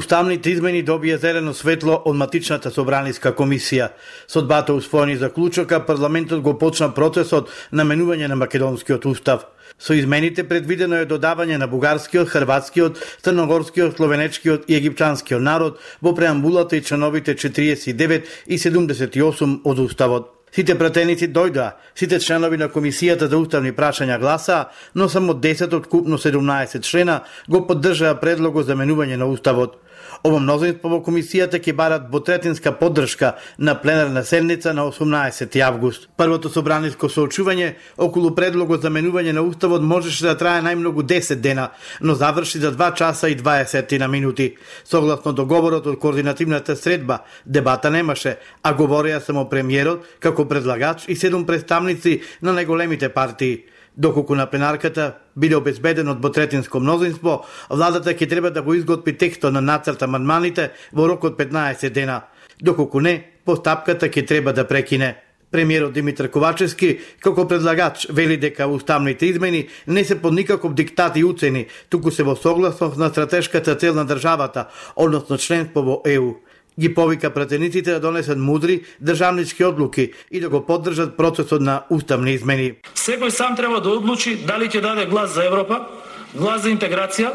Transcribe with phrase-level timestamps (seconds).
[0.00, 3.90] Уставните измени добија зелено светло од матичната собраниска комисија.
[4.30, 9.44] Содбата усвоени заклучока, парламентот го почна процесот на менување на македонскиот устав.
[9.76, 16.80] Со измените предвидено е додавање на бугарскиот, хрватскиот, црногорскиот, словенечкиот и египтчанскиот народ во преамбулата
[16.80, 20.36] и членовите 49 и 78 од уставот.
[20.50, 24.64] Сите пратеници дојдоа, сите членови на Комисијата за уставни прашања гласа,
[24.94, 29.76] но само 10 од купно 17 члена го поддржаа предлогот за менување на уставот.
[30.22, 36.08] Ова мнозинство во комисијата ќе барат Ботретинска поддршка на пленарна седница на 18 август.
[36.16, 41.70] Првото собраниско соочување околу предлогот за менување на уставот можеше да трае најмногу 10 дена,
[42.00, 44.54] но заврши за 2 часа и 20 на минути.
[44.84, 51.46] Согласно договорот од координативната средба, дебата немаше, а говореа само премиерот како предлагач и седум
[51.46, 53.64] представници на најголемите партии.
[53.96, 59.60] Доколку на пленарката биде обезбедено ботретинско мнозинство, владата ќе треба да го изготви текстот на
[59.60, 62.22] нацрт амандманите во рок од 15 дена.
[62.62, 65.16] Доколку не, постапката ќе треба да прекине.
[65.50, 71.24] Премиерот Димитар Ковачевски, како предлагач, вели дека уставните измени не се под никаков диктат и
[71.24, 76.38] уцени, туку се во согласност на стратешката цел на државата, односно членство во ЕУ
[76.80, 82.32] ги повика пратениците да донесат мудри државнички одлуки и да го поддржат процесот на уставни
[82.32, 82.74] измени.
[82.94, 85.86] Секој сам треба да одлучи дали ќе даде глас за Европа,
[86.34, 87.32] глас за интеграција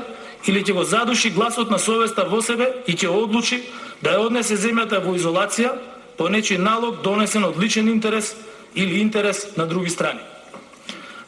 [0.47, 3.61] или ќе го задуши гласот на совеста во себе и ќе одлучи
[4.01, 5.77] да ја однесе земјата во изолација
[6.17, 8.35] по нечи налог донесен од личен интерес
[8.75, 10.19] или интерес на други страни.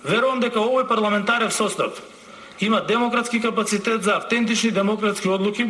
[0.03, 2.01] Верувам дека овој парламентарен состав
[2.59, 5.67] има демократски капацитет за автентични демократски одлуки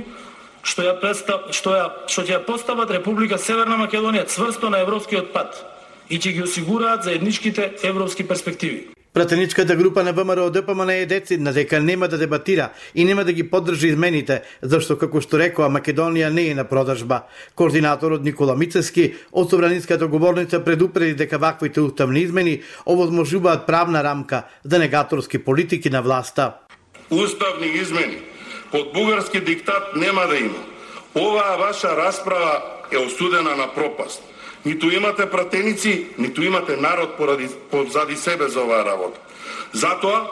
[0.64, 5.34] што ја представ, што ја што ќе ја постават Република Северна Македонија цврсто на европскиот
[5.34, 5.64] пат
[6.10, 8.98] и ќе ги осигураат заедничките европски перспективи.
[9.18, 13.50] Пратеничката група на ВМРО ДПМН е децидна дека нема да дебатира и нема да ги
[13.50, 17.24] поддржи измените, зашто како што рекоа Македонија не е на продажба.
[17.56, 24.80] Координаторот Никола Мицевски од Собраниската говорница предупреди дека ваквите уставни измени овозможуваат правна рамка за
[24.80, 26.54] негаторски политики на власта.
[27.10, 28.37] Уставни измени
[28.72, 30.60] под бугарски диктат нема да има.
[31.16, 32.62] Оваа ваша расправа
[32.92, 34.24] е осудена на пропаст.
[34.66, 39.20] Ниту имате пратеници, ниту имате народ поради, позади себе за оваа работа.
[39.74, 40.28] Затоа,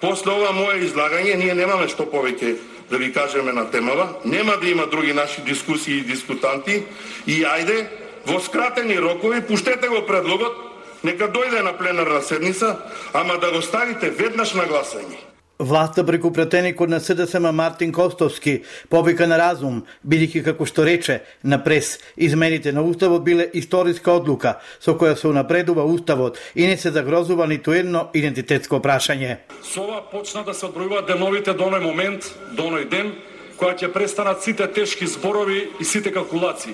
[0.00, 2.56] после ова моје излагање, ние немаме што повеќе
[2.90, 6.82] да ви кажеме на темава, нема да има други наши дискусии и дискутанти
[7.26, 7.86] и ајде,
[8.26, 10.54] во скратени рокови, пуштете го предлогот,
[11.02, 12.76] нека дојде на пленарна седница,
[13.12, 15.29] ама да го ставите веднаш на гласање.
[15.60, 21.58] Власта преку претеникот на СДСМ Мартин Костовски повика на разум, бидејќи како што рече на
[21.60, 26.94] прес, измените на уставот биле историска одлука со која се унапредува уставот и не се
[26.96, 29.36] загрозува ниту едно идентитетско прашање.
[29.60, 33.12] Со ова почна да се одбројуваат деновите до оној момент, до оној ден,
[33.60, 36.72] која ќе престанат сите тешки зборови и сите калкулации.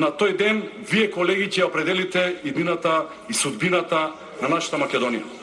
[0.00, 4.08] На тој ден, вие колеги ќе определите иднината и судбината
[4.40, 5.41] на нашата Македонија.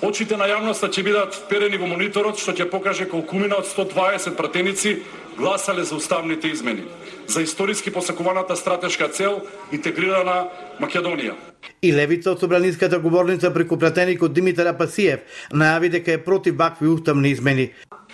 [0.00, 4.32] Очите на јавноста ќе бидат вперени во мониторот што ќе покаже колку мина од 120
[4.38, 4.94] пратеници
[5.36, 6.86] гласале за уставните измени,
[7.28, 10.48] за историски посакуваната стратешка цел интегрирана
[10.80, 11.36] Македонија.
[11.82, 15.20] И левица од собраниската говорница преку пратеникот Димитар Апасиев
[15.52, 17.68] најави дека е против вакви уставни измени.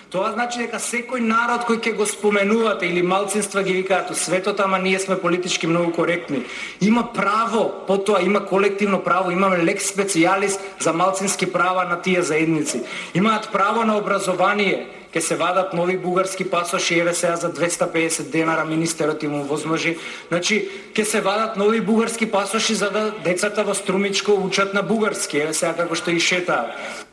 [0.07, 4.61] Тоа значи дека секој народ кој ќе го споменувате или малцинства ги викаат у светот,
[4.63, 6.45] ама ние сме политички многу коректни,
[6.81, 12.83] има право, потоа има колективно право, имаме лек специјалис за малцински права на тие заедници.
[13.15, 18.65] Имаат право на образование, ќе се вадат нови бугарски пасоши, еве сега за 250 денара
[18.65, 19.97] министерот им возможи.
[20.29, 25.43] Значи, ќе се вадат нови бугарски пасоши за да децата во Струмичко учат на бугарски,
[25.43, 27.06] еве сега како што и шетаат.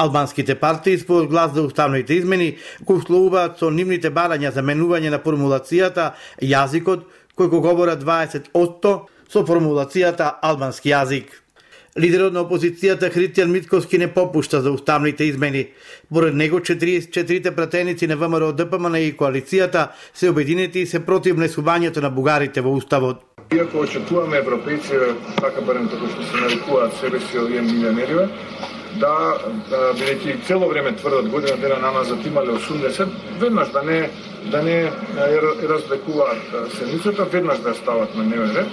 [0.00, 2.56] Албанските партии според глас за уставните измени
[2.86, 7.02] го условуваат со нивните барања за менување на формулацијата јазикот
[7.34, 8.46] кој го говора 20
[9.32, 11.26] со формулацијата албански јазик.
[11.98, 15.66] Лидерот на опозицијата Христијан Митковски не попушта за уставните измени.
[16.14, 22.00] Поред него 44 пратеници на ВМРО ДПМН и коалицијата се обединети и се против внесувањето
[22.00, 23.24] на бугарите во уставот.
[23.50, 28.28] Иако очекуваме европејци, така барем како што се нарекуваат себе си овие милионериве,
[28.96, 29.36] Да,
[29.70, 33.08] да, бидејќи цело време тврдат година дена намазат имале 80,
[33.40, 34.10] веднаш да не
[34.50, 34.76] да не
[35.16, 38.66] ја разблекуваат седмицата, веднаш да стават на дневен ред.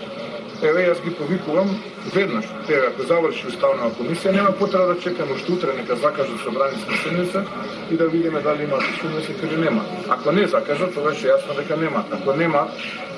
[0.64, 1.70] Еве јас ги повикувам
[2.14, 6.98] веднаш, еве ако заврши уставна комисија, нема потреба да чекаме уште утре нека закажат собраниска
[7.04, 7.44] седница
[7.92, 9.84] и да видиме дали има сумнеси или нема.
[10.10, 12.06] Ако не закажат, тогаш е јасно дека нема.
[12.12, 12.68] Ако нема,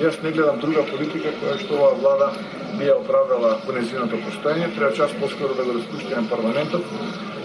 [0.02, 2.32] јас не гледам друга политика која што оваа влада
[2.80, 6.84] би ја оправдала по незиното постоење, треба час поскоро да го распуштиме парламентот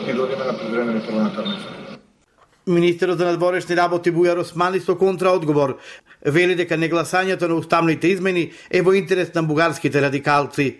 [0.09, 1.82] и да одиме на предвремени парламентарни избори.
[2.67, 5.81] Министерот за надворешни работи Бујар Османи со контраодговор
[6.23, 10.77] вели дека негласањето на уставните измени е во интерес на бугарските радикалци.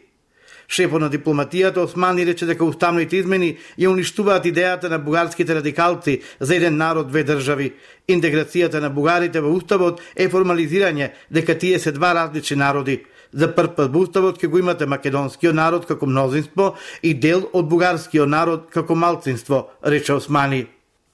[0.69, 6.55] Шефот на дипломатијата Османи рече дека уставните измени ја уништуваат идејата на бугарските радикалци за
[6.55, 7.73] еден народ, две држави.
[8.09, 13.03] Интеграцијата на бугарите во уставот е формализирање дека тие се два различни народи.
[13.33, 17.67] За прв пат во уставот ќе го имате македонскиот народ како мнозинство и дел од
[17.67, 20.69] бугарскиот народ како малцинство, рече Османи.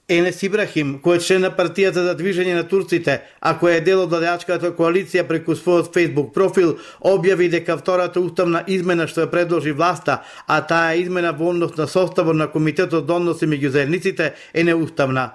[0.09, 3.99] Енес Ибрахим, кој е член на партијата за движење на турците, а кој е дел
[4.01, 6.71] од владеачката коалиција преку својот Facebook профил,
[7.05, 11.85] објави дека втората уставна измена што ја предложи власта, а таа измена во однос на
[11.85, 15.29] составот на Комитетот за односи меѓу заедниците е неуставна.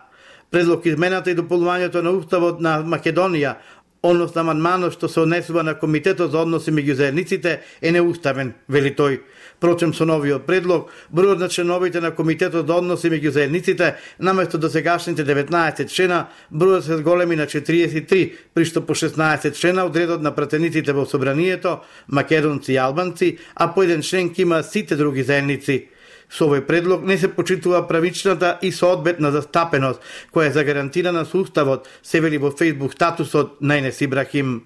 [0.51, 3.55] Предлог измената и дополнувањето на уставот на Македонија
[4.05, 8.93] однос на амандманот што се однесува на Комитетот за односи меѓу заедниците е неуставен, вели
[8.93, 9.21] тој.
[9.61, 14.69] Прочем со новиот предлог, бројот на членовите на Комитетот за односи меѓу заедниците, наместо до
[14.69, 20.21] сегашните 19 члена, бројот се зголеми на 43, при што по 16 члена од редот
[20.21, 25.89] на пратениците во собранието, македонци и албанци, а по еден член има сите други заедници.
[26.35, 30.01] Со овој предлог не се почитува правичната и соодветна застапеност,
[30.35, 34.65] која е загарантирана со Уставот, се вели во Facebook статусот на Енес Ибрахим.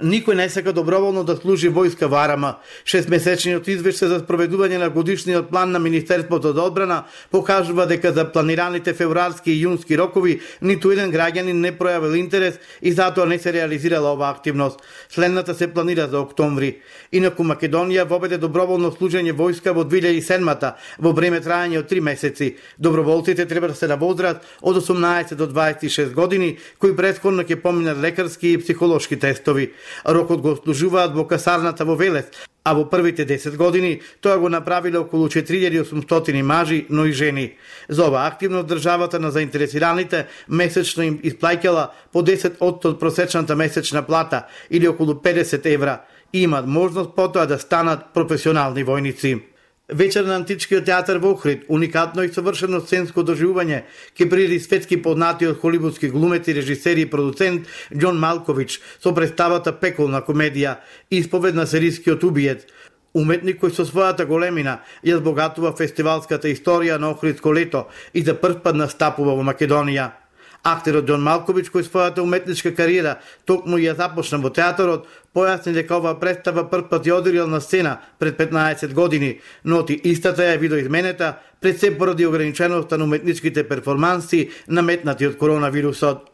[0.00, 2.54] Никој не сака доброволно да служи војска во Арама.
[2.88, 8.94] Шестмесечниот извештај за спроведување на годишниот план на Министерството за одбрана покажува дека за планираните
[8.96, 14.14] февруарски и јунски рокови ниту еден граѓанин не пројавил интерес и затоа не се реализирала
[14.14, 14.80] оваа активност.
[15.10, 16.80] Следната се планира за октомври.
[17.12, 22.56] Инаку Македонија воведе доброволно служење војска во 2007-та во време трајање од 3 месеци.
[22.78, 28.00] Доброволците треба да се на возраст од 18 до 26 години, кои претходно ќе поминат
[28.00, 29.72] лекарски и психолошки тестови.
[30.06, 32.30] Рокот го служуваат во касарната во Велес,
[32.64, 37.56] а во првите 10 години тоа го направиле околу 4800 мажи, но и жени.
[37.88, 44.46] За оваа активно државата на заинтересираните месечно им исплаќала по 10 од просечната месечна плата
[44.70, 46.00] или околу 50 евра
[46.32, 49.49] и имат можност потоа да станат професионални војници.
[49.92, 53.80] Вечер на античкиот театар во Охрид, уникатно и совршено сценско доживување,
[54.14, 60.22] ке прири светски познатиот холивудски глумец и режисер и продуцент Џон Малкович со представата Пеколна
[60.22, 60.76] комедија
[61.10, 62.66] и исповед на серискиот убиец,
[63.12, 68.62] Уметник кој со својата големина ја збогатува фестивалската историја на Охридско лето и за прв
[68.62, 70.19] пат настапува во Македонија.
[70.62, 73.16] Актерот Џон Малкович, кој својата уметничка кариера
[73.48, 78.00] токму ја започна во театарот, појасни дека оваа представа прв пат ја одирил на сцена
[78.18, 84.50] пред 15 години, но ти истата ја видоизменета пред се поради ограниченоста на уметничките перформанси
[84.68, 86.28] наметнати од коронавирусот.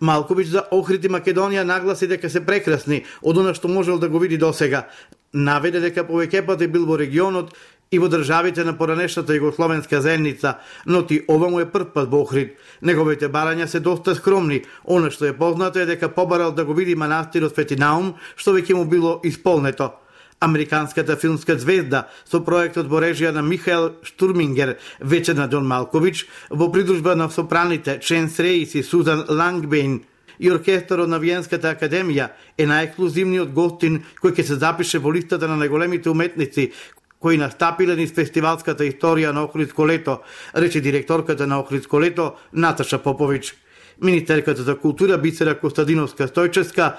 [0.00, 4.18] Малкович за Охрид и Македонија нагласи дека се прекрасни од она што можел да го
[4.18, 4.86] види досега.
[5.32, 7.50] Наведе дека повеќе пати бил во регионот
[7.90, 12.22] и во државите на поранешната југословенска заедница, но ти ова му е прв пат во
[12.22, 12.58] Охрид.
[12.82, 14.64] Неговите барања се доста скромни.
[14.84, 18.84] Оно што е познато е дека побарал да го види манастирот Фетинаум, што веќе му
[18.84, 19.92] било исполнето.
[20.40, 26.70] Американската филмска звезда со проектот во режија на Михаел Штурмингер, вече на Џон Малкович, во
[26.70, 30.04] придружба на сопраните Ченс Рейс и Сузан Лангбейн,
[30.38, 32.28] и оркестарот на Виенската академија
[32.58, 36.70] е најексклузивниот гостин кој ќе се запише во листата на најголемите уметници
[37.20, 40.20] кои настапиле низ фестивалската историја на Охридско лето,
[40.56, 43.54] рече директорката на Охридско лето Наташа Попович.
[44.02, 46.92] Министерката за култура Бисера Костадиновска Стојческа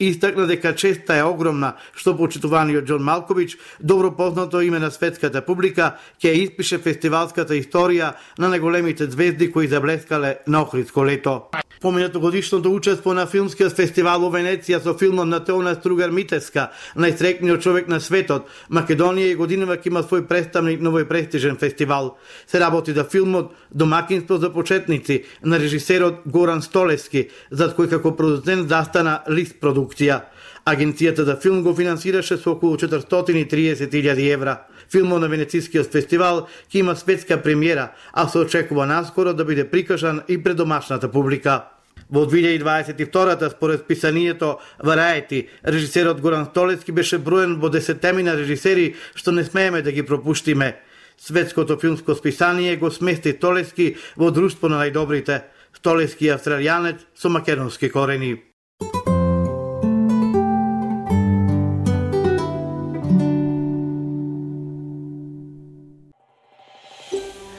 [0.00, 5.98] Истакна дека честа е огромна, што почитуваниот Џон Малкович, добро познато име на светската публика,
[6.16, 11.50] ќе испише фестивалската историја на најголемите звезди кои заблескале на Охридско лето.
[11.80, 16.66] Поминато годишното учество на филмскиот фестивал во Венеција со филмот на Теона Стругар Митеска,
[16.96, 22.18] најстрекниот човек на светот, Македонија и годинава ќе има свој представник на овој престижен фестивал.
[22.46, 28.68] Се работи за филмот Домакинство за почетници на режисерот Горан Столески, зад кој како продуцент
[28.68, 30.24] застана лист продукт продукција.
[30.66, 34.66] Агенцијата за филм го финансираше со околу 430.000 евра.
[34.92, 40.22] Филмот на Венецискиот фестивал ќе има светска премиера, а се очекува наскоро да биде прикажан
[40.28, 41.64] и пред домашната публика.
[42.10, 49.32] Во 2022-та, според писанието Variety, режисерот Горан Столецки беше броен во десетеми на режисери што
[49.32, 50.76] не смееме да ги пропуштиме.
[51.18, 55.42] Светското филмско списание го смести Толески во друштво на најдобрите.
[55.72, 58.49] Столески австралијанец со македонски корени.